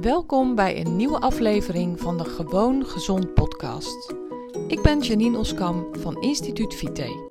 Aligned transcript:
Welkom 0.00 0.54
bij 0.54 0.80
een 0.80 0.96
nieuwe 0.96 1.20
aflevering 1.20 2.00
van 2.00 2.16
de 2.18 2.24
Gewoon 2.24 2.86
Gezond 2.86 3.34
podcast. 3.34 4.14
Ik 4.68 4.82
ben 4.82 5.00
Janine 5.00 5.38
Oskam 5.38 5.86
van 5.98 6.22
Instituut 6.22 6.74
Vite. 6.74 7.28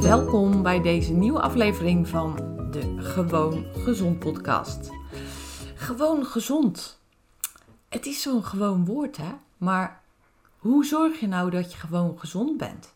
Welkom 0.00 0.62
bij 0.62 0.82
deze 0.82 1.12
nieuwe 1.12 1.40
aflevering 1.40 2.08
van 2.08 2.34
de 2.70 2.94
Gewoon 2.98 3.66
Gezond 3.72 4.18
podcast. 4.18 4.90
Gewoon 5.74 6.24
gezond. 6.24 7.00
Het 7.88 8.06
is 8.06 8.22
zo'n 8.22 8.44
gewoon 8.44 8.84
woord, 8.84 9.16
hè? 9.16 9.32
Maar 9.56 10.02
hoe 10.58 10.84
zorg 10.84 11.20
je 11.20 11.26
nou 11.26 11.50
dat 11.50 11.72
je 11.72 11.78
gewoon 11.78 12.18
gezond 12.18 12.56
bent? 12.56 12.94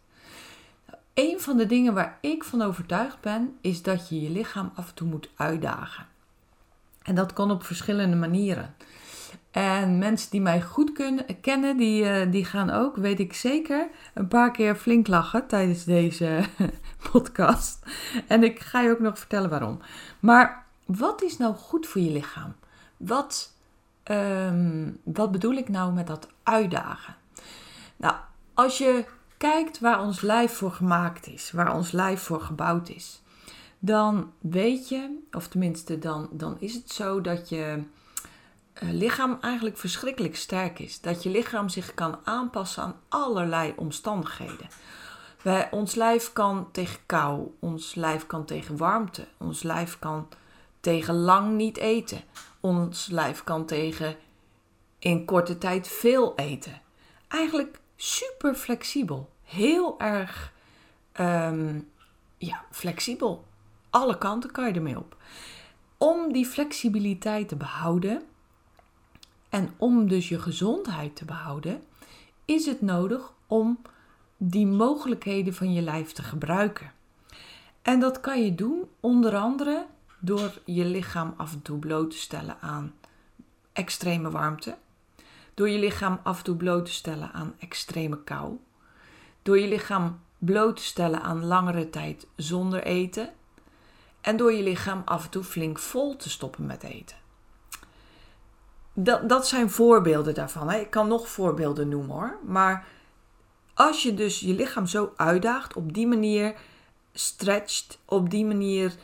Een 1.14 1.40
van 1.40 1.56
de 1.56 1.66
dingen 1.66 1.94
waar 1.94 2.18
ik 2.20 2.44
van 2.44 2.62
overtuigd 2.62 3.20
ben, 3.20 3.56
is 3.60 3.82
dat 3.82 4.08
je 4.08 4.20
je 4.20 4.30
lichaam 4.30 4.72
af 4.74 4.88
en 4.88 4.94
toe 4.94 5.08
moet 5.08 5.30
uitdagen. 5.36 6.06
En 7.02 7.14
dat 7.14 7.32
kan 7.32 7.50
op 7.50 7.64
verschillende 7.64 8.16
manieren. 8.16 8.74
En 9.50 9.98
mensen 9.98 10.30
die 10.30 10.40
mij 10.40 10.62
goed 10.62 10.92
kunnen, 10.92 11.40
kennen, 11.40 11.76
die, 11.76 12.04
uh, 12.04 12.32
die 12.32 12.44
gaan 12.44 12.70
ook, 12.70 12.96
weet 12.96 13.20
ik 13.20 13.32
zeker, 13.32 13.88
een 14.14 14.28
paar 14.28 14.50
keer 14.50 14.74
flink 14.74 15.06
lachen 15.06 15.46
tijdens 15.46 15.84
deze 15.84 16.44
podcast. 17.10 17.78
En 18.26 18.42
ik 18.42 18.60
ga 18.60 18.80
je 18.80 18.90
ook 18.90 18.98
nog 18.98 19.18
vertellen 19.18 19.50
waarom. 19.50 19.80
Maar 20.20 20.64
wat 20.84 21.22
is 21.22 21.36
nou 21.36 21.54
goed 21.54 21.86
voor 21.86 22.00
je 22.00 22.10
lichaam? 22.10 22.54
Wat, 22.96 23.52
um, 24.04 24.98
wat 25.02 25.32
bedoel 25.32 25.54
ik 25.54 25.68
nou 25.68 25.92
met 25.92 26.06
dat 26.06 26.28
uitdagen? 26.42 27.14
Nou, 27.96 28.14
als 28.54 28.78
je 28.78 29.04
kijkt 29.40 29.78
waar 29.78 30.00
ons 30.00 30.20
lijf 30.20 30.52
voor 30.52 30.72
gemaakt 30.72 31.26
is, 31.26 31.50
waar 31.50 31.74
ons 31.74 31.90
lijf 31.90 32.22
voor 32.22 32.40
gebouwd 32.40 32.88
is, 32.88 33.22
dan 33.78 34.32
weet 34.38 34.88
je, 34.88 35.18
of 35.32 35.48
tenminste 35.48 35.98
dan, 35.98 36.28
dan 36.32 36.56
is 36.58 36.74
het 36.74 36.90
zo 36.90 37.20
dat 37.20 37.48
je 37.48 37.82
uh, 38.82 38.90
lichaam 38.90 39.38
eigenlijk 39.40 39.78
verschrikkelijk 39.78 40.36
sterk 40.36 40.78
is. 40.78 41.00
Dat 41.00 41.22
je 41.22 41.30
lichaam 41.30 41.68
zich 41.68 41.94
kan 41.94 42.18
aanpassen 42.24 42.82
aan 42.82 43.00
allerlei 43.08 43.72
omstandigheden. 43.76 44.68
Wij, 45.42 45.70
ons 45.70 45.94
lijf 45.94 46.32
kan 46.32 46.68
tegen 46.72 46.98
kou, 47.06 47.54
ons 47.58 47.94
lijf 47.94 48.26
kan 48.26 48.44
tegen 48.44 48.76
warmte, 48.76 49.26
ons 49.38 49.62
lijf 49.62 49.98
kan 49.98 50.28
tegen 50.80 51.14
lang 51.14 51.56
niet 51.56 51.76
eten, 51.76 52.20
ons 52.60 53.06
lijf 53.06 53.44
kan 53.44 53.66
tegen 53.66 54.16
in 54.98 55.24
korte 55.24 55.58
tijd 55.58 55.88
veel 55.88 56.32
eten. 56.36 56.80
Eigenlijk 57.28 57.79
super 58.02 58.54
flexibel. 58.54 59.30
Heel 59.42 60.00
erg 60.00 60.52
um, 61.20 61.90
ja, 62.36 62.64
flexibel. 62.70 63.44
Alle 63.90 64.18
kanten 64.18 64.50
kan 64.50 64.66
je 64.66 64.72
ermee 64.72 64.98
op. 64.98 65.16
Om 65.98 66.32
die 66.32 66.46
flexibiliteit 66.46 67.48
te 67.48 67.56
behouden 67.56 68.22
en 69.48 69.74
om 69.76 70.08
dus 70.08 70.28
je 70.28 70.38
gezondheid 70.38 71.16
te 71.16 71.24
behouden, 71.24 71.82
is 72.44 72.66
het 72.66 72.80
nodig 72.80 73.32
om 73.46 73.78
die 74.36 74.66
mogelijkheden 74.66 75.54
van 75.54 75.72
je 75.72 75.82
lijf 75.82 76.12
te 76.12 76.22
gebruiken. 76.22 76.92
En 77.82 78.00
dat 78.00 78.20
kan 78.20 78.44
je 78.44 78.54
doen 78.54 78.88
onder 79.00 79.36
andere 79.36 79.86
door 80.18 80.60
je 80.64 80.84
lichaam 80.84 81.34
af 81.36 81.52
en 81.52 81.62
toe 81.62 81.78
bloot 81.78 82.10
te 82.10 82.16
stellen 82.16 82.56
aan 82.60 82.94
extreme 83.72 84.30
warmte, 84.30 84.76
door 85.60 85.68
je 85.68 85.78
lichaam 85.78 86.20
af 86.22 86.38
en 86.38 86.44
toe 86.44 86.56
bloot 86.56 86.84
te 86.84 86.92
stellen 86.92 87.32
aan 87.32 87.54
extreme 87.58 88.22
kou. 88.24 88.58
Door 89.42 89.58
je 89.58 89.68
lichaam 89.68 90.20
bloot 90.38 90.76
te 90.76 90.82
stellen 90.82 91.22
aan 91.22 91.44
langere 91.44 91.90
tijd 91.90 92.26
zonder 92.36 92.82
eten. 92.82 93.30
En 94.20 94.36
door 94.36 94.52
je 94.52 94.62
lichaam 94.62 95.02
af 95.04 95.24
en 95.24 95.30
toe 95.30 95.44
flink 95.44 95.78
vol 95.78 96.16
te 96.16 96.30
stoppen 96.30 96.66
met 96.66 96.82
eten. 96.82 97.16
Dat, 98.92 99.28
dat 99.28 99.48
zijn 99.48 99.70
voorbeelden 99.70 100.34
daarvan. 100.34 100.70
Hè. 100.70 100.78
Ik 100.78 100.90
kan 100.90 101.08
nog 101.08 101.28
voorbeelden 101.28 101.88
noemen 101.88 102.16
hoor. 102.16 102.38
Maar 102.46 102.86
als 103.74 104.02
je 104.02 104.14
dus 104.14 104.40
je 104.40 104.54
lichaam 104.54 104.86
zo 104.86 105.12
uitdaagt, 105.16 105.74
op 105.74 105.92
die 105.92 106.06
manier 106.06 106.54
stretcht, 107.12 107.98
op 108.04 108.30
die 108.30 108.44
manier 108.44 108.94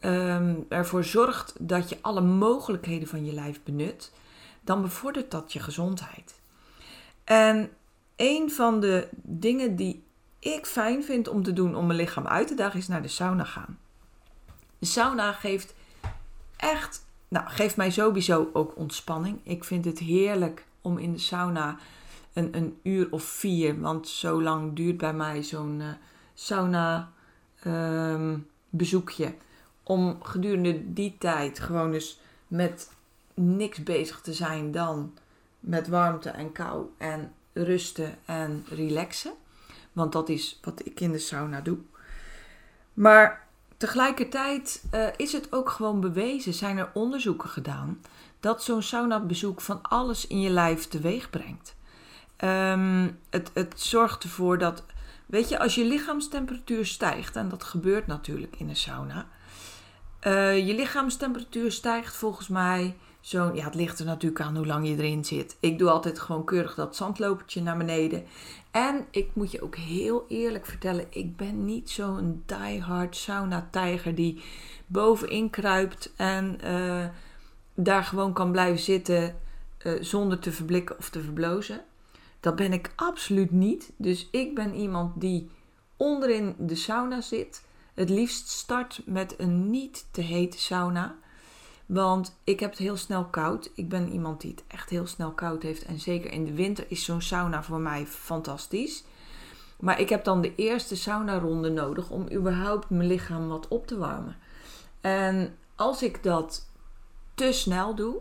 um, 0.00 0.66
ervoor 0.68 1.04
zorgt 1.04 1.54
dat 1.60 1.88
je 1.88 1.98
alle 2.00 2.20
mogelijkheden 2.20 3.08
van 3.08 3.24
je 3.24 3.32
lijf 3.32 3.60
benut, 3.64 4.12
dan 4.66 4.82
bevordert 4.82 5.30
dat 5.30 5.52
je 5.52 5.60
gezondheid. 5.60 6.40
En 7.24 7.70
een 8.16 8.50
van 8.50 8.80
de 8.80 9.08
dingen 9.22 9.76
die 9.76 10.04
ik 10.38 10.66
fijn 10.66 11.04
vind 11.04 11.28
om 11.28 11.42
te 11.42 11.52
doen 11.52 11.76
om 11.76 11.86
mijn 11.86 11.98
lichaam 11.98 12.26
uit 12.26 12.46
te 12.48 12.54
dagen 12.54 12.78
is 12.78 12.88
naar 12.88 13.02
de 13.02 13.08
sauna 13.08 13.44
gaan. 13.44 13.78
De 14.78 14.86
sauna 14.86 15.32
geeft 15.32 15.74
echt, 16.56 17.06
nou, 17.28 17.48
geeft 17.48 17.76
mij 17.76 17.90
sowieso 17.90 18.50
ook 18.52 18.76
ontspanning. 18.76 19.38
Ik 19.42 19.64
vind 19.64 19.84
het 19.84 19.98
heerlijk 19.98 20.66
om 20.80 20.98
in 20.98 21.12
de 21.12 21.18
sauna 21.18 21.78
een, 22.32 22.56
een 22.56 22.78
uur 22.82 23.08
of 23.10 23.22
vier, 23.22 23.80
want 23.80 24.08
zo 24.08 24.42
lang 24.42 24.76
duurt 24.76 24.96
bij 24.96 25.14
mij 25.14 25.42
zo'n 25.42 25.80
uh, 25.80 25.88
sauna 26.34 27.12
um, 27.66 28.46
bezoekje. 28.70 29.34
Om 29.82 30.22
gedurende 30.22 30.92
die 30.92 31.16
tijd 31.18 31.58
gewoon 31.60 31.90
dus 31.90 32.20
met 32.46 32.90
niks 33.36 33.82
bezig 33.82 34.20
te 34.20 34.32
zijn 34.32 34.72
dan 34.72 35.14
met 35.60 35.88
warmte 35.88 36.30
en 36.30 36.52
kou 36.52 36.86
en 36.98 37.32
rusten 37.52 38.18
en 38.24 38.64
relaxen. 38.68 39.32
Want 39.92 40.12
dat 40.12 40.28
is 40.28 40.58
wat 40.62 40.86
ik 40.86 41.00
in 41.00 41.12
de 41.12 41.18
sauna 41.18 41.60
doe. 41.60 41.78
Maar 42.94 43.46
tegelijkertijd 43.76 44.84
uh, 44.94 45.06
is 45.16 45.32
het 45.32 45.52
ook 45.52 45.70
gewoon 45.70 46.00
bewezen, 46.00 46.54
zijn 46.54 46.78
er 46.78 46.90
onderzoeken 46.94 47.48
gedaan, 47.48 48.00
dat 48.40 48.62
zo'n 48.62 48.82
saunabezoek 48.82 49.60
van 49.60 49.82
alles 49.82 50.26
in 50.26 50.40
je 50.40 50.50
lijf 50.50 50.86
teweeg 50.88 51.30
brengt. 51.30 51.76
Um, 52.44 53.18
het, 53.30 53.50
het 53.54 53.80
zorgt 53.80 54.22
ervoor 54.22 54.58
dat, 54.58 54.84
weet 55.26 55.48
je, 55.48 55.58
als 55.58 55.74
je 55.74 55.84
lichaamstemperatuur 55.84 56.86
stijgt, 56.86 57.36
en 57.36 57.48
dat 57.48 57.64
gebeurt 57.64 58.06
natuurlijk 58.06 58.56
in 58.56 58.68
een 58.68 58.76
sauna, 58.76 59.26
uh, 60.22 60.66
je 60.66 60.74
lichaamstemperatuur 60.74 61.72
stijgt 61.72 62.16
volgens 62.16 62.48
mij 62.48 62.96
zo'n, 63.20 63.54
ja, 63.54 63.64
het 63.64 63.74
ligt 63.74 63.98
er 63.98 64.04
natuurlijk 64.04 64.40
aan 64.40 64.56
hoe 64.56 64.66
lang 64.66 64.88
je 64.88 64.96
erin 64.96 65.24
zit. 65.24 65.56
Ik 65.60 65.78
doe 65.78 65.90
altijd 65.90 66.18
gewoon 66.18 66.44
keurig 66.44 66.74
dat 66.74 66.96
zandlopertje 66.96 67.62
naar 67.62 67.76
beneden. 67.76 68.24
En 68.70 69.06
ik 69.10 69.30
moet 69.32 69.50
je 69.50 69.62
ook 69.62 69.76
heel 69.76 70.24
eerlijk 70.28 70.66
vertellen, 70.66 71.06
ik 71.10 71.36
ben 71.36 71.64
niet 71.64 71.90
zo'n 71.90 72.42
diehard 72.46 73.16
sauna-tijger 73.16 74.14
die 74.14 74.42
bovenin 74.86 75.50
kruipt 75.50 76.12
en 76.16 76.58
uh, 76.64 77.04
daar 77.74 78.04
gewoon 78.04 78.32
kan 78.32 78.52
blijven 78.52 78.82
zitten 78.82 79.36
uh, 79.82 80.02
zonder 80.02 80.38
te 80.38 80.52
verblikken 80.52 80.98
of 80.98 81.10
te 81.10 81.20
verblozen. 81.20 81.84
Dat 82.40 82.56
ben 82.56 82.72
ik 82.72 82.92
absoluut 82.96 83.50
niet. 83.50 83.92
Dus 83.96 84.28
ik 84.30 84.54
ben 84.54 84.74
iemand 84.74 85.20
die 85.20 85.50
onderin 85.96 86.54
de 86.58 86.74
sauna 86.74 87.20
zit. 87.20 87.64
Het 87.96 88.10
liefst 88.10 88.48
start 88.48 89.02
met 89.04 89.34
een 89.38 89.70
niet 89.70 90.06
te 90.10 90.20
hete 90.20 90.58
sauna. 90.58 91.14
Want 91.86 92.36
ik 92.44 92.60
heb 92.60 92.70
het 92.70 92.78
heel 92.78 92.96
snel 92.96 93.24
koud. 93.24 93.70
Ik 93.74 93.88
ben 93.88 94.12
iemand 94.12 94.40
die 94.40 94.50
het 94.50 94.64
echt 94.66 94.90
heel 94.90 95.06
snel 95.06 95.30
koud 95.30 95.62
heeft. 95.62 95.84
En 95.84 96.00
zeker 96.00 96.32
in 96.32 96.44
de 96.44 96.54
winter 96.54 96.84
is 96.88 97.04
zo'n 97.04 97.22
sauna 97.22 97.62
voor 97.62 97.80
mij 97.80 98.06
fantastisch. 98.06 99.04
Maar 99.80 100.00
ik 100.00 100.08
heb 100.08 100.24
dan 100.24 100.40
de 100.40 100.54
eerste 100.54 100.96
saunaronde 100.96 101.70
nodig 101.70 102.10
om 102.10 102.32
überhaupt 102.32 102.90
mijn 102.90 103.08
lichaam 103.08 103.48
wat 103.48 103.68
op 103.68 103.86
te 103.86 103.98
warmen. 103.98 104.36
En 105.00 105.56
als 105.74 106.02
ik 106.02 106.22
dat 106.22 106.66
te 107.34 107.52
snel 107.52 107.94
doe, 107.94 108.16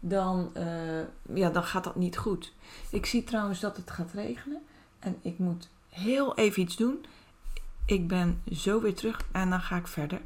dan, 0.00 0.52
uh, 0.56 1.34
ja, 1.34 1.50
dan 1.50 1.64
gaat 1.64 1.84
dat 1.84 1.96
niet 1.96 2.18
goed. 2.18 2.52
Ik 2.90 3.06
zie 3.06 3.24
trouwens 3.24 3.60
dat 3.60 3.76
het 3.76 3.90
gaat 3.90 4.12
regenen. 4.12 4.62
En 4.98 5.18
ik 5.22 5.38
moet 5.38 5.68
heel 5.88 6.36
even 6.36 6.62
iets 6.62 6.76
doen. 6.76 7.04
Ik 7.86 8.08
ben 8.08 8.42
zo 8.52 8.80
weer 8.80 8.94
terug 8.94 9.20
en 9.32 9.50
dan 9.50 9.60
ga 9.60 9.76
ik 9.76 9.86
verder. 9.86 10.20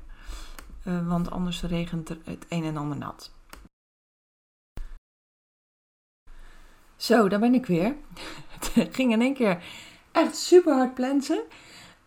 Uh, 0.84 1.08
want 1.08 1.30
anders 1.30 1.62
regent 1.62 2.08
er 2.08 2.18
het 2.24 2.46
een 2.48 2.64
en 2.64 2.76
ander 2.76 2.98
nat. 2.98 3.30
Zo, 6.96 7.28
daar 7.28 7.40
ben 7.40 7.54
ik 7.54 7.66
weer. 7.66 7.94
Het 8.72 8.94
ging 8.94 9.12
in 9.12 9.20
één 9.20 9.34
keer 9.34 9.62
echt 10.12 10.36
super 10.36 10.74
hard 10.74 10.94
plensen. 10.94 11.42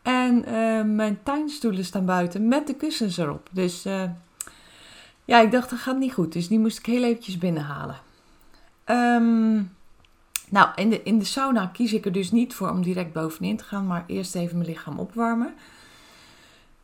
En 0.02 0.38
uh, 0.38 0.84
mijn 0.84 1.24
tuinstoelen 1.24 1.86
staan 1.86 2.06
buiten 2.06 2.48
met 2.48 2.68
de 2.68 2.76
kussens 2.76 3.18
erop. 3.18 3.50
Dus 3.52 3.86
uh, 3.86 4.10
ja, 5.26 5.40
ik 5.40 5.52
dacht 5.52 5.70
dat 5.70 5.80
gaat 5.80 5.98
niet 5.98 6.14
goed. 6.14 6.34
Dus 6.34 6.48
die 6.48 6.60
moest 6.60 6.80
ik 6.80 6.86
heel 6.86 7.04
eventjes 7.04 7.38
binnenhalen. 7.38 8.00
Um, 8.86 9.78
nou, 10.50 10.70
in 10.76 10.90
de, 10.90 11.04
in 11.04 11.20
de 11.20 11.26
sauna 11.26 11.66
kies 11.66 11.94
ik 11.94 12.06
er 12.06 12.12
dus 12.12 12.32
niet 12.32 12.54
voor 12.54 12.70
om 12.70 12.82
direct 12.82 13.14
bovenin 13.14 13.58
te 13.58 13.64
gaan. 13.64 13.88
Maar 13.88 14.04
eerst 14.08 14.36
even 14.36 14.58
mijn 14.58 14.70
lichaam 14.70 15.00
opwarmen. 15.00 15.54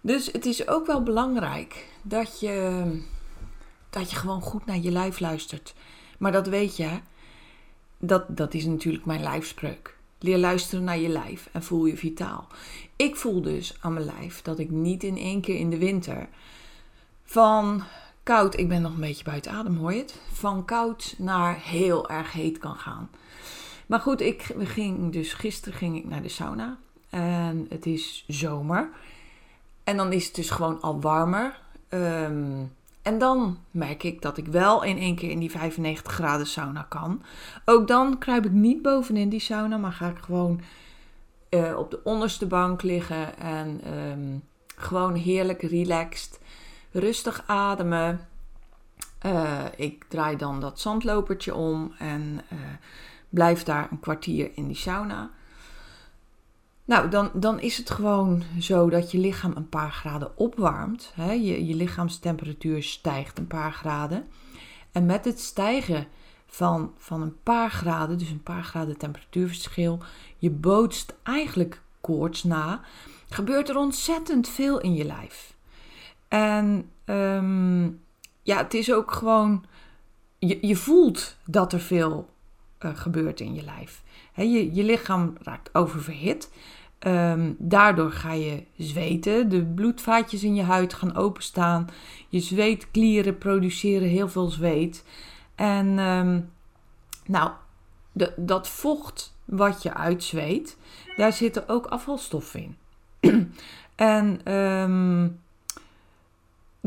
Dus 0.02 0.32
het 0.32 0.46
is 0.46 0.68
ook 0.68 0.86
wel 0.86 1.04
belangrijk 1.04 1.86
dat 2.02 2.40
je, 2.40 2.84
dat 3.90 4.10
je 4.10 4.16
gewoon 4.16 4.42
goed 4.42 4.66
naar 4.66 4.78
je 4.78 4.92
lijf 4.92 5.20
luistert. 5.20 5.74
Maar 6.18 6.32
dat 6.32 6.48
weet 6.48 6.78
je, 6.78 6.90
dat, 7.98 8.38
dat 8.38 8.54
is 8.54 8.66
natuurlijk 8.66 9.06
mijn 9.06 9.22
lijfspreuk. 9.22 9.98
Leer 10.20 10.38
luisteren 10.38 10.84
naar 10.84 10.98
je 10.98 11.10
lijf 11.10 11.50
en 11.52 11.64
voel 11.64 11.86
je 11.86 11.98
vitaal. 11.98 12.48
Ik 12.96 13.16
voel 13.16 13.42
dus 13.42 13.78
aan 13.80 13.94
mijn 13.94 14.06
lijf 14.06 14.42
dat 14.42 14.60
ik 14.60 14.70
niet 14.70 15.04
in 15.04 15.18
één 15.18 15.42
keer 15.42 15.56
in 15.56 15.70
de 15.70 15.78
winter 15.78 16.28
van 17.24 17.84
koud, 18.26 18.58
ik 18.58 18.68
ben 18.68 18.82
nog 18.82 18.94
een 18.94 19.00
beetje 19.00 19.24
buiten 19.24 19.52
adem, 19.52 19.78
hoor 19.78 19.94
je 19.94 20.02
het? 20.02 20.20
Van 20.32 20.66
koud 20.66 21.16
naar 21.18 21.60
heel 21.62 22.10
erg 22.10 22.32
heet 22.32 22.58
kan 22.58 22.76
gaan. 22.76 23.10
Maar 23.86 24.00
goed, 24.00 24.22
ik 24.22 24.54
ging 24.58 25.12
dus 25.12 25.34
gisteren 25.34 25.78
ging 25.78 25.98
ik 25.98 26.06
naar 26.06 26.22
de 26.22 26.30
sauna 26.30 26.78
en 27.10 27.66
het 27.70 27.86
is 27.86 28.24
zomer. 28.28 28.90
En 29.84 29.98
dan 29.98 30.14
is 30.14 30.26
het 30.26 30.36
dus 30.36 30.50
gewoon 30.50 30.82
al 30.82 31.02
warmer. 31.02 31.60
Ehm, 31.90 32.64
en 33.02 33.18
dan 33.18 33.58
merk 33.72 34.04
ik 34.04 34.22
dat 34.22 34.38
ik 34.38 34.48
wel 34.48 34.84
in 34.84 34.98
één 34.98 35.16
keer 35.16 35.30
in 35.30 35.40
die 35.40 35.52
95 35.52 36.14
graden 36.14 36.48
sauna 36.48 36.86
kan. 36.90 37.22
Ook 37.66 37.88
dan 37.88 38.18
kruip 38.18 38.46
ik 38.46 38.52
niet 38.52 38.82
bovenin 38.82 39.30
die 39.30 39.40
sauna, 39.40 39.78
maar 39.78 39.92
ga 39.92 40.10
ik 40.10 40.18
gewoon 40.18 40.62
uh, 41.50 41.78
op 41.78 41.92
de 41.92 42.00
onderste 42.04 42.46
bank 42.46 42.82
liggen 42.82 43.38
en 43.38 43.82
um, 43.94 44.44
gewoon 44.76 45.16
heerlijk 45.16 45.62
relaxed, 45.62 46.40
rustig 46.96 47.44
ademen. 47.46 48.28
Uh, 49.26 49.64
ik 49.76 50.06
draai 50.08 50.38
dan 50.38 50.60
dat 50.60 50.80
zandlopertje 50.80 51.56
om 51.56 51.94
en 51.98 52.42
uh, 52.54 52.60
blijf 53.30 53.64
daar 53.64 53.88
een 53.92 54.00
kwartier 54.00 54.52
in 54.56 54.68
die 54.68 54.76
sauna. 54.76 55.30
Nou, 56.86 57.10
dan, 57.10 57.32
dan 57.34 57.60
is 57.60 57.78
het 57.78 57.90
gewoon 57.90 58.44
zo 58.60 58.90
dat 58.90 59.12
je 59.12 59.18
lichaam 59.18 59.52
een 59.56 59.70
paar 59.70 59.92
graden 59.92 60.38
opwarmt. 60.38 61.12
Hè? 61.16 61.32
Je, 61.32 61.66
je 61.66 61.76
lichaamstemperatuur 61.76 62.84
stijgt 62.84 63.38
een 63.38 63.48
paar 63.48 63.74
graden. 63.74 64.28
En 64.92 65.06
met 65.06 65.26
het 65.26 65.40
stijgen 65.40 66.08
van, 66.46 66.94
van 66.98 67.22
een 67.22 67.42
paar 67.44 67.72
graden, 67.72 68.18
dus 68.18 68.30
een 68.30 68.44
paar 68.44 68.64
graden 68.64 68.98
temperatuurverschil, 68.98 70.00
je 70.38 70.50
bootst 70.50 71.16
eigenlijk 71.24 71.82
koorts 72.02 72.44
na, 72.44 72.82
gebeurt 73.30 73.70
er 73.70 73.78
ontzettend 73.78 74.48
veel 74.48 74.80
in 74.80 74.94
je 74.94 75.06
lijf. 75.06 75.55
En 76.36 76.90
um, 77.06 78.02
ja, 78.42 78.58
het 78.58 78.74
is 78.74 78.94
ook 78.94 79.12
gewoon, 79.12 79.66
je, 80.40 80.58
je 80.62 80.76
voelt 80.76 81.36
dat 81.46 81.74
er 81.74 81.80
veel 81.80 82.30
uh, 82.80 82.98
gebeurt 82.98 83.40
in 83.40 83.54
je 83.54 83.64
lijf. 83.64 84.04
Je, 84.34 84.74
je 84.74 84.84
lichaam 84.84 85.34
raakt 85.42 85.70
oververhit. 85.76 86.52
Um, 87.00 87.56
daardoor 87.60 88.12
ga 88.12 88.32
je 88.32 88.64
zweten. 88.78 89.50
De 89.50 89.66
bloedvaatjes 89.66 90.44
in 90.44 90.56
je 90.56 90.64
huid 90.64 90.94
gaan 90.94 91.16
openstaan. 91.16 91.88
Je 92.30 92.40
zweetklieren 92.40 93.38
produceren 93.38 94.08
heel 94.08 94.30
veel 94.30 94.50
zweet. 94.50 95.04
En 95.56 96.00
um, 96.00 96.52
nou, 97.26 97.52
de, 98.12 98.34
dat 98.38 98.68
vocht 98.68 99.38
wat 99.46 99.84
je 99.84 99.94
uitzweet, 99.94 100.78
daar 101.18 101.34
zitten 101.34 101.70
ook 101.70 101.86
afvalstoffen 101.86 102.78
in. 103.20 103.52
en 103.96 104.42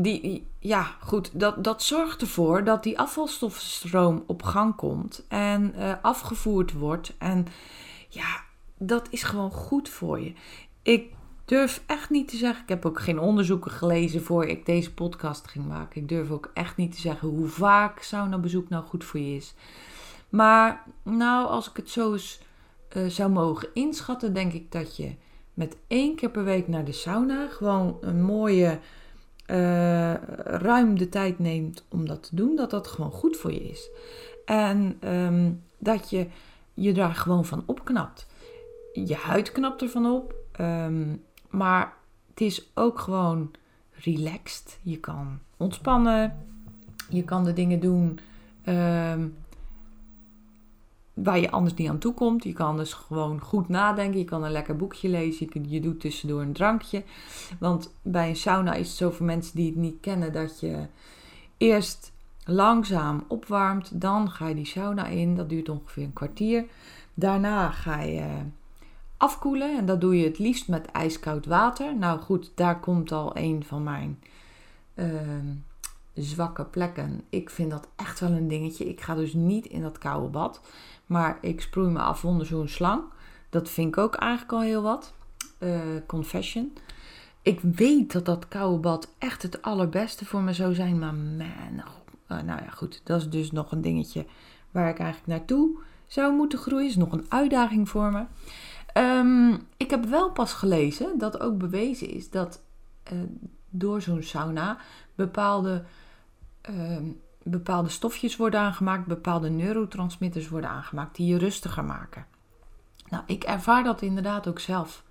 die, 0.01 0.47
ja, 0.59 0.95
goed, 0.99 1.39
dat, 1.39 1.63
dat 1.63 1.83
zorgt 1.83 2.21
ervoor 2.21 2.63
dat 2.63 2.83
die 2.83 2.99
afvalstoffenstroom 2.99 4.23
op 4.27 4.43
gang 4.43 4.75
komt 4.75 5.25
en 5.27 5.73
uh, 5.75 5.93
afgevoerd 6.01 6.73
wordt. 6.73 7.13
En 7.17 7.45
ja, 8.09 8.43
dat 8.77 9.07
is 9.09 9.23
gewoon 9.23 9.51
goed 9.51 9.89
voor 9.89 10.19
je. 10.19 10.33
Ik 10.81 11.13
durf 11.45 11.83
echt 11.85 12.09
niet 12.09 12.27
te 12.27 12.37
zeggen, 12.37 12.63
ik 12.63 12.69
heb 12.69 12.85
ook 12.85 12.99
geen 12.99 13.19
onderzoeken 13.19 13.71
gelezen 13.71 14.23
voor 14.23 14.45
ik 14.45 14.65
deze 14.65 14.93
podcast 14.93 15.47
ging 15.47 15.65
maken. 15.65 16.01
Ik 16.01 16.09
durf 16.09 16.31
ook 16.31 16.51
echt 16.53 16.77
niet 16.77 16.91
te 16.91 17.01
zeggen 17.01 17.27
hoe 17.27 17.47
vaak 17.47 18.01
saunabezoek 18.01 18.69
nou 18.69 18.83
goed 18.83 19.03
voor 19.03 19.19
je 19.19 19.35
is. 19.35 19.53
Maar 20.29 20.83
nou, 21.03 21.47
als 21.47 21.69
ik 21.69 21.75
het 21.75 21.89
zo 21.89 22.11
eens 22.11 22.39
uh, 22.97 23.07
zou 23.07 23.31
mogen 23.31 23.69
inschatten, 23.73 24.33
denk 24.33 24.53
ik 24.53 24.71
dat 24.71 24.97
je 24.97 25.15
met 25.53 25.77
één 25.87 26.15
keer 26.15 26.29
per 26.29 26.43
week 26.43 26.67
naar 26.67 26.85
de 26.85 26.91
sauna 26.91 27.47
gewoon 27.47 27.97
een 28.01 28.21
mooie, 28.21 28.79
uh, 29.51 30.13
ruim 30.43 30.97
de 30.97 31.09
tijd 31.09 31.39
neemt 31.39 31.85
om 31.89 32.07
dat 32.07 32.23
te 32.23 32.35
doen, 32.35 32.55
dat 32.55 32.69
dat 32.69 32.87
gewoon 32.87 33.11
goed 33.11 33.37
voor 33.37 33.51
je 33.51 33.69
is. 33.69 33.89
En 34.45 34.97
um, 35.03 35.63
dat 35.77 36.09
je 36.09 36.27
je 36.73 36.93
daar 36.93 37.15
gewoon 37.15 37.45
van 37.45 37.63
opknapt. 37.65 38.27
Je 38.93 39.15
huid 39.15 39.51
knapt 39.51 39.81
ervan 39.81 40.05
op, 40.05 40.35
um, 40.59 41.23
maar 41.49 41.93
het 42.29 42.41
is 42.41 42.69
ook 42.73 42.99
gewoon 42.99 43.51
relaxed. 43.91 44.79
Je 44.81 44.97
kan 44.97 45.39
ontspannen, 45.57 46.45
je 47.09 47.23
kan 47.23 47.43
de 47.43 47.53
dingen 47.53 47.79
doen. 47.79 48.19
Um, 48.65 49.35
waar 51.23 51.39
je 51.39 51.51
anders 51.51 51.73
niet 51.73 51.89
aan 51.89 51.97
toe 51.97 52.13
komt. 52.13 52.43
Je 52.43 52.53
kan 52.53 52.77
dus 52.77 52.93
gewoon 52.93 53.39
goed 53.39 53.69
nadenken. 53.69 54.19
Je 54.19 54.25
kan 54.25 54.43
een 54.43 54.51
lekker 54.51 54.75
boekje 54.75 55.09
lezen. 55.09 55.49
Je, 55.67 55.81
doet 55.81 55.99
tussendoor 55.99 56.41
een 56.41 56.53
drankje. 56.53 57.03
Want 57.59 57.93
bij 58.01 58.29
een 58.29 58.35
sauna 58.35 58.73
is 58.73 58.87
het 58.87 58.97
zo 58.97 59.11
voor 59.11 59.25
mensen 59.25 59.55
die 59.55 59.65
het 59.65 59.75
niet 59.75 59.97
kennen 60.01 60.33
dat 60.33 60.59
je 60.59 60.85
eerst 61.57 62.11
langzaam 62.45 63.23
opwarmt. 63.27 64.01
Dan 64.01 64.31
ga 64.31 64.47
je 64.47 64.55
die 64.55 64.65
sauna 64.65 65.07
in. 65.07 65.35
Dat 65.35 65.49
duurt 65.49 65.69
ongeveer 65.69 66.03
een 66.03 66.13
kwartier. 66.13 66.65
Daarna 67.13 67.69
ga 67.69 68.01
je 68.01 68.27
afkoelen. 69.17 69.77
En 69.77 69.85
dat 69.85 70.01
doe 70.01 70.17
je 70.17 70.25
het 70.25 70.39
liefst 70.39 70.67
met 70.67 70.85
ijskoud 70.85 71.45
water. 71.45 71.97
Nou 71.97 72.19
goed, 72.19 72.51
daar 72.55 72.79
komt 72.79 73.11
al 73.11 73.37
een 73.37 73.63
van 73.63 73.83
mijn 73.83 74.19
uh, 74.95 75.05
zwakke 76.13 76.65
plekken. 76.65 77.21
Ik 77.29 77.49
vind 77.49 77.71
dat 77.71 77.87
echt 77.95 78.19
wel 78.19 78.31
een 78.31 78.47
dingetje. 78.47 78.89
Ik 78.89 79.01
ga 79.01 79.15
dus 79.15 79.33
niet 79.33 79.65
in 79.65 79.81
dat 79.81 79.97
koude 79.97 80.27
bad. 80.27 80.61
Maar 81.05 81.37
ik 81.41 81.61
sproei 81.61 81.89
me 81.89 81.99
af 81.99 82.25
onder 82.25 82.45
zo'n 82.45 82.67
slang. 82.67 83.03
Dat 83.49 83.69
vind 83.69 83.87
ik 83.87 83.97
ook 83.97 84.15
eigenlijk 84.15 84.51
al 84.51 84.61
heel 84.61 84.81
wat. 84.81 85.13
Uh, 85.59 85.79
confession. 86.07 86.73
Ik 87.41 87.59
weet 87.61 88.11
dat 88.11 88.25
dat 88.25 88.47
koude 88.47 88.79
bad 88.79 89.13
echt 89.17 89.41
het 89.41 89.61
allerbeste 89.61 90.25
voor 90.25 90.41
me 90.41 90.53
zou 90.53 90.73
zijn. 90.73 90.99
Maar 90.99 91.13
man, 91.13 91.47
uh, 92.27 92.41
nou 92.41 92.63
ja 92.63 92.69
goed. 92.69 93.01
Dat 93.03 93.21
is 93.21 93.29
dus 93.29 93.51
nog 93.51 93.71
een 93.71 93.81
dingetje 93.81 94.25
waar 94.71 94.89
ik 94.89 94.99
eigenlijk 94.99 95.27
naartoe 95.27 95.79
zou 96.07 96.35
moeten 96.35 96.59
groeien. 96.59 96.87
Is 96.87 96.95
nog 96.95 97.11
een 97.11 97.25
uitdaging 97.29 97.89
voor 97.89 98.11
me. 98.11 98.25
Um, 98.93 99.59
ik 99.77 99.89
heb 99.89 100.05
wel 100.05 100.31
pas 100.31 100.53
gelezen 100.53 101.17
dat 101.17 101.39
ook 101.39 101.57
bewezen 101.57 102.09
is 102.09 102.29
dat 102.29 102.61
uh, 103.13 103.19
door 103.69 104.01
zo'n 104.01 104.23
sauna 104.23 104.77
bepaalde 105.19 105.83
uh, 106.69 106.97
bepaalde 107.43 107.89
stofjes 107.89 108.35
worden 108.35 108.59
aangemaakt, 108.59 109.05
bepaalde 109.05 109.49
neurotransmitters 109.49 110.49
worden 110.49 110.69
aangemaakt 110.69 111.15
die 111.15 111.27
je 111.27 111.37
rustiger 111.37 111.83
maken. 111.83 112.25
Nou, 113.09 113.23
ik 113.25 113.43
ervaar 113.43 113.83
dat 113.83 114.01
inderdaad 114.01 114.47
ook 114.47 114.59
zelf. 114.59 115.03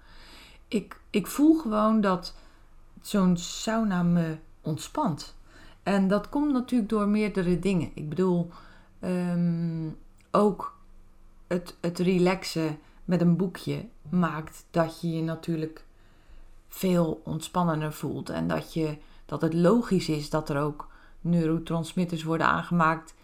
Ik, 0.68 1.00
ik 1.10 1.26
voel 1.26 1.58
gewoon 1.58 2.00
dat 2.00 2.34
zo'n 3.00 3.36
sauna 3.36 4.02
me 4.02 4.36
ontspant. 4.60 5.36
En 5.82 6.08
dat 6.08 6.28
komt 6.28 6.52
natuurlijk 6.52 6.90
door 6.90 7.08
meerdere 7.08 7.58
dingen. 7.58 7.90
Ik 7.94 8.08
bedoel, 8.08 8.50
um, 9.00 9.96
ook 10.30 10.78
het, 11.46 11.76
het 11.80 11.98
relaxen 11.98 12.78
met 13.04 13.20
een 13.20 13.36
boekje 13.36 13.88
maakt 14.10 14.64
dat 14.70 15.00
je 15.00 15.10
je 15.10 15.22
natuurlijk 15.22 15.84
veel 16.68 17.20
ontspannender 17.24 17.92
voelt. 17.92 18.30
En 18.30 18.48
dat, 18.48 18.72
je, 18.72 18.96
dat 19.28 19.40
het 19.40 19.54
logisch 19.54 20.08
is 20.08 20.30
dat 20.30 20.48
er 20.48 20.60
ook 20.60 20.88
neurotransmitters 21.20 22.22
worden 22.22 22.46
aangemaakt 22.46 23.14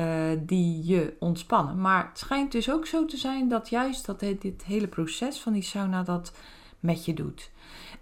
uh, 0.00 0.30
die 0.40 0.84
je 0.84 1.16
ontspannen. 1.18 1.80
Maar 1.80 2.08
het 2.08 2.18
schijnt 2.18 2.52
dus 2.52 2.70
ook 2.70 2.86
zo 2.86 3.04
te 3.04 3.16
zijn 3.16 3.48
dat 3.48 3.68
juist 3.68 4.06
dat 4.06 4.20
dit 4.20 4.64
hele 4.64 4.88
proces 4.88 5.40
van 5.40 5.52
die 5.52 5.62
sauna 5.62 6.02
dat 6.02 6.32
met 6.80 7.04
je 7.04 7.14
doet. 7.14 7.50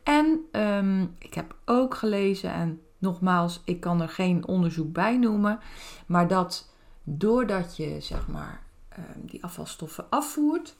En 0.02 0.40
um, 0.52 1.14
ik 1.18 1.34
heb 1.34 1.56
ook 1.64 1.94
gelezen, 1.94 2.52
en 2.52 2.80
nogmaals, 2.98 3.60
ik 3.64 3.80
kan 3.80 4.00
er 4.00 4.08
geen 4.08 4.46
onderzoek 4.46 4.92
bij 4.92 5.16
noemen, 5.16 5.58
maar 6.06 6.28
dat 6.28 6.70
doordat 7.02 7.76
je 7.76 8.00
zeg 8.00 8.28
maar 8.28 8.62
um, 8.98 9.26
die 9.26 9.44
afvalstoffen 9.44 10.04
afvoert, 10.10 10.76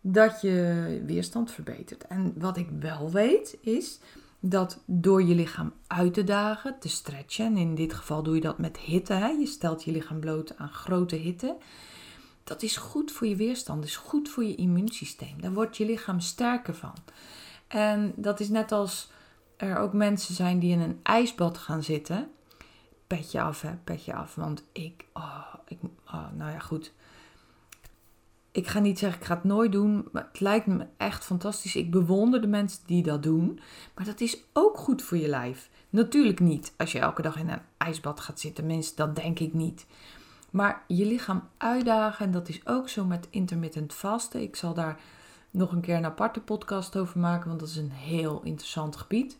dat 0.00 0.40
je 0.40 1.02
weerstand 1.06 1.50
verbetert. 1.50 2.06
En 2.06 2.32
wat 2.38 2.56
ik 2.56 2.68
wel 2.80 3.10
weet 3.10 3.58
is 3.60 4.00
dat 4.40 4.82
door 4.86 5.22
je 5.22 5.34
lichaam 5.34 5.72
uit 5.86 6.14
te 6.14 6.24
dagen, 6.24 6.78
te 6.80 6.88
stretchen, 6.88 7.46
en 7.46 7.56
in 7.56 7.74
dit 7.74 7.94
geval 7.94 8.22
doe 8.22 8.34
je 8.34 8.40
dat 8.40 8.58
met 8.58 8.76
hitte, 8.78 9.12
hè? 9.12 9.28
je 9.28 9.46
stelt 9.46 9.84
je 9.84 9.92
lichaam 9.92 10.20
bloot 10.20 10.56
aan 10.56 10.72
grote 10.72 11.16
hitte, 11.16 11.56
dat 12.44 12.62
is 12.62 12.76
goed 12.76 13.12
voor 13.12 13.26
je 13.26 13.36
weerstand, 13.36 13.84
is 13.84 13.96
goed 13.96 14.28
voor 14.28 14.44
je 14.44 14.54
immuunsysteem. 14.54 15.40
Daar 15.40 15.52
wordt 15.52 15.76
je 15.76 15.84
lichaam 15.84 16.20
sterker 16.20 16.74
van. 16.74 16.94
En 17.66 18.12
dat 18.16 18.40
is 18.40 18.48
net 18.48 18.72
als 18.72 19.10
er 19.56 19.76
ook 19.76 19.92
mensen 19.92 20.34
zijn 20.34 20.58
die 20.58 20.72
in 20.72 20.80
een 20.80 21.00
ijsbad 21.02 21.58
gaan 21.58 21.82
zitten. 21.82 22.30
Petje 23.06 23.40
af, 23.40 23.62
hè, 23.62 23.76
petje 23.84 24.14
af. 24.14 24.34
Want 24.34 24.64
ik, 24.72 25.04
oh, 25.12 25.54
ik 25.66 25.78
oh, 26.06 26.32
nou 26.32 26.50
ja, 26.50 26.58
goed 26.58 26.92
ik 28.52 28.66
ga 28.66 28.78
niet 28.78 28.98
zeggen, 28.98 29.20
ik 29.20 29.26
ga 29.26 29.34
het 29.34 29.44
nooit 29.44 29.72
doen. 29.72 30.08
Maar 30.12 30.28
het 30.32 30.40
lijkt 30.40 30.66
me 30.66 30.86
echt 30.96 31.24
fantastisch. 31.24 31.76
Ik 31.76 31.90
bewonder 31.90 32.40
de 32.40 32.46
mensen 32.46 32.80
die 32.86 33.02
dat 33.02 33.22
doen. 33.22 33.60
Maar 33.94 34.04
dat 34.04 34.20
is 34.20 34.42
ook 34.52 34.76
goed 34.76 35.02
voor 35.02 35.18
je 35.18 35.28
lijf. 35.28 35.70
Natuurlijk 35.90 36.40
niet 36.40 36.72
als 36.76 36.92
je 36.92 36.98
elke 36.98 37.22
dag 37.22 37.36
in 37.36 37.48
een 37.48 37.62
ijsbad 37.76 38.20
gaat 38.20 38.40
zitten. 38.40 38.66
Mensen, 38.66 38.96
dat 38.96 39.16
denk 39.16 39.38
ik 39.38 39.52
niet. 39.54 39.86
Maar 40.50 40.84
je 40.86 41.06
lichaam 41.06 41.48
uitdagen, 41.56 42.26
en 42.26 42.32
dat 42.32 42.48
is 42.48 42.66
ook 42.66 42.88
zo 42.88 43.04
met 43.04 43.26
intermittent 43.30 43.94
vasten. 43.94 44.42
Ik 44.42 44.56
zal 44.56 44.74
daar 44.74 45.00
nog 45.50 45.72
een 45.72 45.80
keer 45.80 45.96
een 45.96 46.04
aparte 46.04 46.40
podcast 46.40 46.96
over 46.96 47.18
maken, 47.20 47.48
want 47.48 47.60
dat 47.60 47.68
is 47.68 47.76
een 47.76 47.90
heel 47.90 48.40
interessant 48.44 48.96
gebied. 48.96 49.38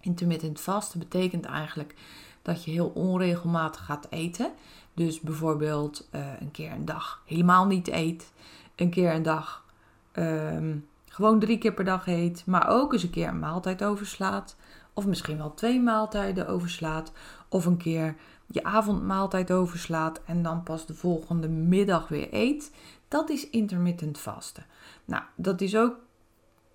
Intermittent 0.00 0.60
vasten 0.60 0.98
betekent 0.98 1.44
eigenlijk 1.44 1.94
dat 2.42 2.64
je 2.64 2.70
heel 2.70 2.88
onregelmatig 2.94 3.84
gaat 3.84 4.06
eten. 4.10 4.52
Dus 4.96 5.20
bijvoorbeeld 5.20 6.08
uh, 6.14 6.40
een 6.40 6.50
keer 6.50 6.72
een 6.72 6.84
dag 6.84 7.22
helemaal 7.26 7.66
niet 7.66 7.88
eet, 7.88 8.32
een 8.74 8.90
keer 8.90 9.14
een 9.14 9.22
dag 9.22 9.64
um, 10.12 10.88
gewoon 11.08 11.38
drie 11.38 11.58
keer 11.58 11.72
per 11.72 11.84
dag 11.84 12.06
eet, 12.06 12.46
maar 12.46 12.68
ook 12.68 12.92
eens 12.92 13.02
een 13.02 13.10
keer 13.10 13.28
een 13.28 13.38
maaltijd 13.38 13.84
overslaat. 13.84 14.56
Of 14.92 15.06
misschien 15.06 15.36
wel 15.36 15.54
twee 15.54 15.80
maaltijden 15.80 16.48
overslaat. 16.48 17.12
Of 17.48 17.66
een 17.66 17.76
keer 17.76 18.16
je 18.46 18.64
avondmaaltijd 18.64 19.52
overslaat 19.52 20.20
en 20.24 20.42
dan 20.42 20.62
pas 20.62 20.86
de 20.86 20.94
volgende 20.94 21.48
middag 21.48 22.08
weer 22.08 22.28
eet. 22.30 22.74
Dat 23.08 23.30
is 23.30 23.50
intermittent 23.50 24.18
vasten. 24.18 24.66
Nou, 25.04 25.22
dat 25.34 25.60
is 25.60 25.76
ook 25.76 25.96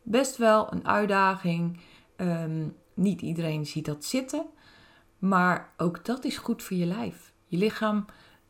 best 0.01 0.37
wel 0.37 0.73
een 0.73 0.87
uitdaging. 0.87 1.79
Ehm, 2.15 2.67
niet 2.93 3.21
iedereen 3.21 3.65
ziet 3.65 3.85
dat 3.85 4.05
zitten. 4.05 4.45
Maar 5.19 5.73
ook 5.77 6.05
dat 6.05 6.23
is 6.23 6.37
goed 6.37 6.63
voor 6.63 6.77
je 6.77 6.85
lijf. 6.85 7.30
Je 7.51 7.57
lichaam 7.57 8.05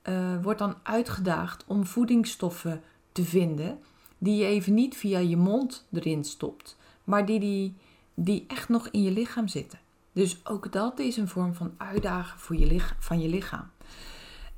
uh, 0.09 0.43
wordt 0.43 0.59
dan 0.59 0.75
uitgedaagd 0.83 1.63
om 1.67 1.85
voedingsstoffen 1.85 2.81
te 3.11 3.23
vinden 3.23 3.79
die 4.17 4.35
je 4.35 4.45
even 4.45 4.73
niet 4.73 4.97
via 4.97 5.19
je 5.19 5.37
mond 5.37 5.87
erin 5.91 6.23
stopt, 6.23 6.77
maar 7.03 7.25
die, 7.25 7.39
die, 7.39 7.75
die 8.13 8.45
echt 8.47 8.69
nog 8.69 8.87
in 8.87 9.03
je 9.03 9.11
lichaam 9.11 9.47
zitten. 9.47 9.79
Dus 10.13 10.45
ook 10.45 10.71
dat 10.71 10.99
is 10.99 11.17
een 11.17 11.27
vorm 11.27 11.53
van 11.53 11.73
uitdagen 11.77 12.39
voor 12.39 12.55
je 12.55 12.81
van 12.99 13.19
je 13.19 13.27
lichaam. 13.27 13.71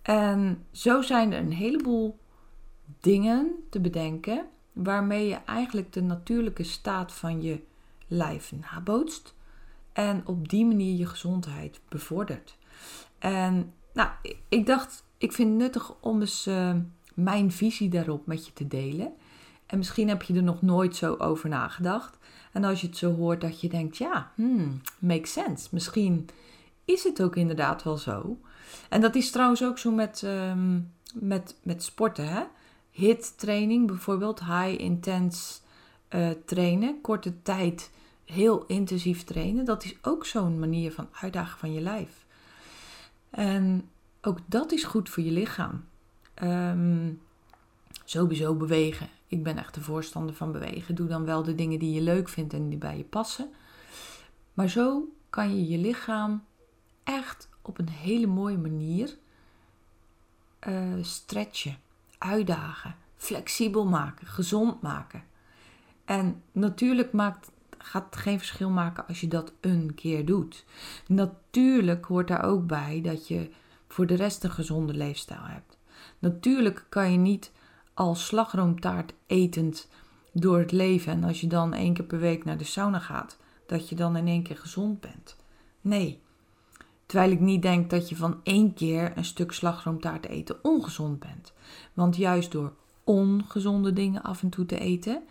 En 0.01 0.65
zo 0.71 1.01
zijn 1.01 1.31
er 1.31 1.39
een 1.39 1.53
heleboel 1.53 2.19
dingen 2.99 3.51
te 3.69 3.79
bedenken 3.79 4.45
waarmee 4.73 5.27
je 5.27 5.39
eigenlijk 5.45 5.93
de 5.93 6.01
natuurlijke 6.01 6.63
staat 6.63 7.13
van 7.13 7.41
je 7.41 7.59
lijf 8.07 8.51
nabootst 8.51 9.35
en 9.93 10.27
op 10.27 10.49
die 10.49 10.65
manier 10.65 10.97
je 10.97 11.05
gezondheid 11.05 11.79
bevordert. 11.89 12.57
En 13.19 13.73
nou, 13.93 14.09
ik 14.49 14.65
dacht, 14.65 15.03
ik 15.17 15.31
vind 15.31 15.49
het 15.49 15.57
nuttig 15.57 15.95
om 15.99 16.21
eens 16.21 16.47
uh, 16.47 16.75
mijn 17.13 17.51
visie 17.51 17.89
daarop 17.89 18.25
met 18.25 18.45
je 18.45 18.53
te 18.53 18.67
delen. 18.67 19.13
En 19.65 19.77
misschien 19.77 20.07
heb 20.07 20.21
je 20.21 20.33
er 20.33 20.43
nog 20.43 20.61
nooit 20.61 20.95
zo 20.95 21.15
over 21.15 21.49
nagedacht. 21.49 22.17
En 22.51 22.63
als 22.63 22.81
je 22.81 22.87
het 22.87 22.97
zo 22.97 23.15
hoort, 23.15 23.41
dat 23.41 23.61
je 23.61 23.69
denkt, 23.69 23.97
ja, 23.97 24.31
hmm, 24.35 24.81
makes 24.99 25.31
sense. 25.31 25.67
Misschien 25.71 26.29
is 26.85 27.03
het 27.03 27.21
ook 27.21 27.35
inderdaad 27.35 27.83
wel 27.83 27.97
zo. 27.97 28.37
En 28.89 29.01
dat 29.01 29.15
is 29.15 29.31
trouwens 29.31 29.63
ook 29.63 29.77
zo 29.77 29.91
met, 29.91 30.21
um, 30.25 30.91
met, 31.13 31.55
met 31.63 31.83
sporten. 31.83 32.27
Hè? 32.27 32.43
HIT 32.91 33.33
training 33.37 33.87
bijvoorbeeld, 33.87 34.39
high 34.39 34.79
intense 34.81 35.59
uh, 36.09 36.29
trainen, 36.45 37.01
korte 37.01 37.41
tijd 37.41 37.91
heel 38.25 38.65
intensief 38.65 39.23
trainen. 39.23 39.65
Dat 39.65 39.83
is 39.83 39.95
ook 40.01 40.25
zo'n 40.25 40.59
manier 40.59 40.91
van 40.91 41.07
uitdagen 41.21 41.59
van 41.59 41.73
je 41.73 41.81
lijf. 41.81 42.22
En 43.33 43.89
ook 44.21 44.39
dat 44.45 44.71
is 44.71 44.83
goed 44.83 45.09
voor 45.09 45.23
je 45.23 45.31
lichaam. 45.31 45.85
Um, 46.43 47.21
sowieso 48.03 48.55
bewegen 48.55 49.09
ik 49.33 49.43
ben 49.43 49.57
echt 49.57 49.73
de 49.73 49.81
voorstander 49.81 50.35
van 50.35 50.51
bewegen. 50.51 50.95
Doe 50.95 51.07
dan 51.07 51.25
wel 51.25 51.43
de 51.43 51.55
dingen 51.55 51.79
die 51.79 51.93
je 51.93 52.01
leuk 52.01 52.29
vindt 52.29 52.53
en 52.53 52.69
die 52.69 52.77
bij 52.77 52.97
je 52.97 53.03
passen. 53.03 53.49
Maar 54.53 54.69
zo 54.69 55.07
kan 55.29 55.55
je 55.55 55.67
je 55.67 55.77
lichaam 55.77 56.43
echt 57.03 57.49
op 57.61 57.79
een 57.79 57.89
hele 57.89 58.27
mooie 58.27 58.57
manier 58.57 59.17
uh, 60.67 61.03
stretchen, 61.03 61.77
uitdagen, 62.17 62.95
flexibel 63.15 63.85
maken, 63.85 64.27
gezond 64.27 64.81
maken. 64.81 65.23
En 66.05 66.41
natuurlijk 66.51 67.11
maakt, 67.11 67.51
gaat 67.83 68.15
geen 68.15 68.37
verschil 68.37 68.69
maken 68.69 69.07
als 69.07 69.21
je 69.21 69.27
dat 69.27 69.53
een 69.61 69.91
keer 69.95 70.25
doet. 70.25 70.65
Natuurlijk 71.07 72.05
hoort 72.05 72.27
daar 72.27 72.43
ook 72.43 72.67
bij 72.67 73.01
dat 73.01 73.27
je 73.27 73.49
voor 73.87 74.05
de 74.05 74.15
rest 74.15 74.43
een 74.43 74.51
gezonde 74.51 74.93
leefstijl 74.93 75.43
hebt. 75.43 75.77
Natuurlijk 76.19 76.85
kan 76.89 77.11
je 77.11 77.17
niet 77.17 77.51
als 77.93 78.25
slagroomtaart 78.25 79.13
etend 79.27 79.89
door 80.31 80.59
het 80.59 80.71
leven. 80.71 81.11
En 81.11 81.23
als 81.23 81.41
je 81.41 81.47
dan 81.47 81.73
één 81.73 81.93
keer 81.93 82.05
per 82.05 82.19
week 82.19 82.45
naar 82.45 82.57
de 82.57 82.63
sauna 82.63 82.99
gaat, 82.99 83.37
dat 83.65 83.89
je 83.89 83.95
dan 83.95 84.15
in 84.15 84.27
één 84.27 84.43
keer 84.43 84.57
gezond 84.57 84.99
bent. 84.99 85.35
Nee. 85.81 86.21
Terwijl 87.05 87.31
ik 87.31 87.39
niet 87.39 87.61
denk 87.61 87.89
dat 87.89 88.09
je 88.09 88.15
van 88.15 88.39
één 88.43 88.73
keer 88.73 89.17
een 89.17 89.25
stuk 89.25 89.51
slagroomtaart 89.51 90.25
eten 90.25 90.63
ongezond 90.63 91.19
bent. 91.19 91.53
Want 91.93 92.15
juist 92.15 92.51
door 92.51 92.73
ongezonde 93.03 93.93
dingen 93.93 94.23
af 94.23 94.41
en 94.41 94.49
toe 94.49 94.65
te 94.65 94.79
eten, 94.79 95.23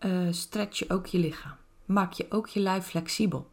uh, 0.00 0.26
stretch 0.30 0.78
je 0.78 0.90
ook 0.90 1.06
je 1.06 1.18
lichaam. 1.18 1.57
Maak 1.88 2.12
je 2.12 2.26
ook 2.30 2.46
je 2.46 2.60
lijf 2.60 2.84
flexibel. 2.84 3.50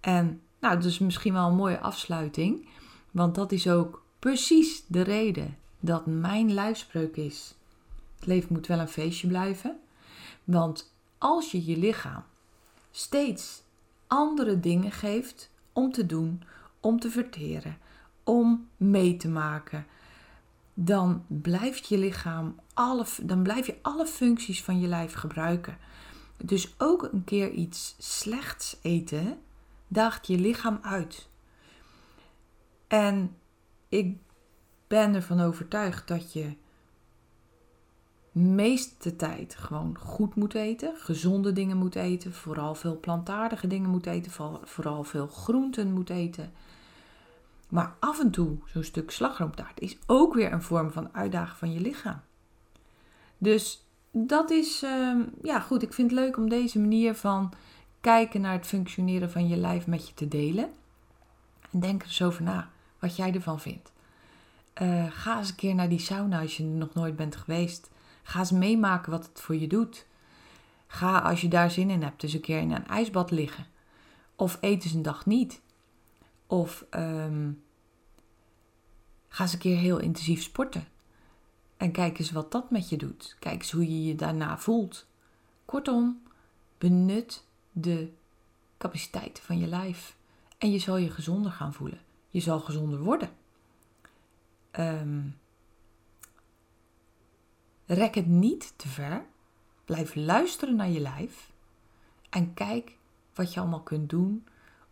En 0.00 0.40
nou, 0.60 0.84
is 0.84 0.98
misschien 0.98 1.32
wel 1.32 1.48
een 1.48 1.54
mooie 1.54 1.80
afsluiting. 1.80 2.68
Want 3.10 3.34
dat 3.34 3.52
is 3.52 3.68
ook 3.68 4.04
precies 4.18 4.84
de 4.86 5.02
reden 5.02 5.56
dat 5.80 6.06
mijn 6.06 6.52
lijfspreuk 6.52 7.16
is: 7.16 7.54
het 8.14 8.26
leven 8.26 8.52
moet 8.52 8.66
wel 8.66 8.78
een 8.78 8.88
feestje 8.88 9.28
blijven. 9.28 9.78
Want 10.44 10.94
als 11.18 11.50
je 11.50 11.64
je 11.64 11.76
lichaam 11.76 12.24
steeds 12.90 13.62
andere 14.06 14.60
dingen 14.60 14.92
geeft 14.92 15.50
om 15.72 15.92
te 15.92 16.06
doen, 16.06 16.42
om 16.80 17.00
te 17.00 17.10
verteren, 17.10 17.78
om 18.24 18.68
mee 18.76 19.16
te 19.16 19.28
maken, 19.28 19.86
dan 20.74 21.24
blijft 21.26 21.88
je 21.88 21.98
lichaam 21.98 22.60
alle, 22.74 23.04
dan 23.22 23.42
blijf 23.42 23.66
je 23.66 23.78
alle 23.82 24.06
functies 24.06 24.62
van 24.62 24.80
je 24.80 24.86
lijf 24.86 25.12
gebruiken. 25.12 25.78
Dus 26.44 26.74
ook 26.78 27.02
een 27.02 27.24
keer 27.24 27.50
iets 27.50 27.94
slechts 27.98 28.76
eten 28.82 29.38
daagt 29.88 30.26
je 30.26 30.38
lichaam 30.38 30.78
uit. 30.82 31.28
En 32.86 33.36
ik 33.88 34.16
ben 34.86 35.14
ervan 35.14 35.40
overtuigd 35.40 36.08
dat 36.08 36.32
je 36.32 36.56
meeste 38.32 39.16
tijd 39.16 39.54
gewoon 39.54 39.98
goed 39.98 40.34
moet 40.34 40.54
eten, 40.54 40.94
gezonde 40.96 41.52
dingen 41.52 41.76
moet 41.76 41.94
eten, 41.94 42.32
vooral 42.32 42.74
veel 42.74 43.00
plantaardige 43.00 43.66
dingen 43.66 43.90
moet 43.90 44.06
eten, 44.06 44.32
vooral 44.64 45.04
veel 45.04 45.26
groenten 45.26 45.92
moet 45.92 46.10
eten. 46.10 46.52
Maar 47.68 47.96
af 48.00 48.20
en 48.20 48.30
toe 48.30 48.58
zo'n 48.64 48.82
stuk 48.82 49.10
slagroomtaart 49.10 49.80
is 49.80 49.98
ook 50.06 50.34
weer 50.34 50.52
een 50.52 50.62
vorm 50.62 50.90
van 50.90 51.14
uitdagen 51.14 51.56
van 51.56 51.72
je 51.72 51.80
lichaam. 51.80 52.20
Dus 53.38 53.85
dat 54.18 54.50
is, 54.50 54.82
ehm, 54.82 55.20
ja 55.42 55.60
goed, 55.60 55.82
ik 55.82 55.92
vind 55.92 56.10
het 56.10 56.20
leuk 56.20 56.36
om 56.36 56.48
deze 56.48 56.78
manier 56.78 57.14
van 57.14 57.52
kijken 58.00 58.40
naar 58.40 58.52
het 58.52 58.66
functioneren 58.66 59.30
van 59.30 59.48
je 59.48 59.56
lijf 59.56 59.86
met 59.86 60.08
je 60.08 60.14
te 60.14 60.28
delen. 60.28 60.70
En 61.70 61.80
denk 61.80 62.00
er 62.00 62.06
eens 62.06 62.22
over 62.22 62.42
na 62.42 62.70
wat 62.98 63.16
jij 63.16 63.34
ervan 63.34 63.60
vindt. 63.60 63.92
Uh, 64.82 65.06
ga 65.10 65.38
eens 65.38 65.48
een 65.48 65.54
keer 65.54 65.74
naar 65.74 65.88
die 65.88 65.98
sauna 65.98 66.40
als 66.40 66.56
je 66.56 66.62
er 66.62 66.68
nog 66.68 66.94
nooit 66.94 67.16
bent 67.16 67.36
geweest. 67.36 67.90
Ga 68.22 68.38
eens 68.38 68.50
meemaken 68.50 69.10
wat 69.10 69.26
het 69.26 69.40
voor 69.40 69.56
je 69.56 69.66
doet. 69.66 70.06
Ga 70.86 71.18
als 71.18 71.40
je 71.40 71.48
daar 71.48 71.70
zin 71.70 71.90
in 71.90 72.02
hebt, 72.02 72.22
eens 72.22 72.32
een 72.32 72.40
keer 72.40 72.60
in 72.60 72.72
een 72.72 72.86
ijsbad 72.86 73.30
liggen. 73.30 73.66
Of 74.36 74.58
eet 74.60 74.84
eens 74.84 74.92
een 74.92 75.02
dag 75.02 75.26
niet. 75.26 75.60
Of 76.46 76.84
um, 76.90 77.62
ga 79.28 79.42
eens 79.42 79.52
een 79.52 79.58
keer 79.58 79.76
heel 79.76 79.98
intensief 79.98 80.42
sporten. 80.42 80.86
En 81.76 81.92
kijk 81.92 82.18
eens 82.18 82.30
wat 82.30 82.52
dat 82.52 82.70
met 82.70 82.88
je 82.88 82.96
doet. 82.96 83.36
Kijk 83.38 83.60
eens 83.60 83.70
hoe 83.70 83.90
je 83.90 84.04
je 84.04 84.14
daarna 84.14 84.58
voelt. 84.58 85.06
Kortom, 85.64 86.22
benut 86.78 87.44
de 87.72 88.12
capaciteiten 88.78 89.44
van 89.44 89.58
je 89.58 89.66
lijf. 89.66 90.16
En 90.58 90.70
je 90.70 90.78
zal 90.78 90.96
je 90.96 91.10
gezonder 91.10 91.52
gaan 91.52 91.72
voelen. 91.72 92.00
Je 92.30 92.40
zal 92.40 92.60
gezonder 92.60 92.98
worden. 92.98 93.30
Um, 94.78 95.38
rek 97.86 98.14
het 98.14 98.26
niet 98.26 98.72
te 98.76 98.88
ver. 98.88 99.24
Blijf 99.84 100.14
luisteren 100.14 100.76
naar 100.76 100.88
je 100.88 101.00
lijf. 101.00 101.52
En 102.30 102.54
kijk 102.54 102.96
wat 103.34 103.54
je 103.54 103.60
allemaal 103.60 103.82
kunt 103.82 104.10
doen 104.10 104.46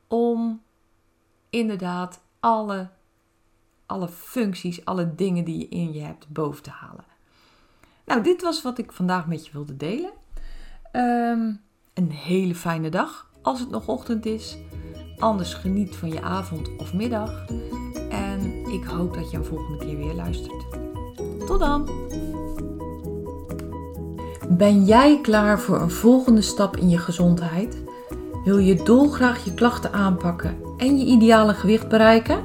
om 0.09 0.63
inderdaad 1.51 2.21
alle, 2.41 2.91
alle 3.87 4.09
functies, 4.09 4.85
alle 4.85 5.15
dingen 5.15 5.45
die 5.45 5.59
je 5.59 5.69
in 5.69 5.93
je 5.93 6.01
hebt 6.01 6.29
boven 6.29 6.63
te 6.63 6.71
halen. 6.71 7.05
Nou, 8.05 8.23
dit 8.23 8.43
was 8.43 8.63
wat 8.63 8.79
ik 8.79 8.93
vandaag 8.93 9.27
met 9.27 9.47
je 9.47 9.53
wilde 9.53 9.77
delen. 9.77 10.11
Um, 10.93 11.61
een 11.95 12.11
hele 12.11 12.55
fijne 12.55 12.89
dag 12.89 13.31
als 13.43 13.61
het 13.61 13.71
nog 13.71 13.89
ochtend 13.89 14.27
is. 14.27 14.57
Anders 15.19 15.55
geniet 15.55 15.97
van 15.97 16.09
je 16.09 16.23
avond 16.23 16.77
of 16.77 16.95
middag. 16.95 17.47
En 18.11 18.67
ik 18.73 18.85
hoop 18.85 19.15
dat 19.15 19.31
je 19.31 19.37
een 19.37 19.45
volgende 19.45 19.85
keer 19.85 19.97
weer 19.97 20.15
luistert. 20.15 20.65
Tot 21.47 21.61
dan! 21.61 21.91
Ben 24.49 24.85
jij 24.85 25.21
klaar 25.21 25.61
voor 25.61 25.81
een 25.81 25.91
volgende 25.91 26.43
stap 26.43 26.77
in 26.77 26.89
je 26.89 26.99
gezondheid? 26.99 27.83
Wil 28.45 28.59
je 28.59 28.83
dolgraag 28.83 29.45
je 29.45 29.55
klachten 29.55 29.93
aanpakken 29.93 30.57
en 30.77 30.99
je 30.99 31.05
ideale 31.05 31.55
gewicht 31.55 31.89
bereiken? 31.89 32.45